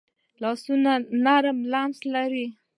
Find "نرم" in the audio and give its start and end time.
1.23-1.59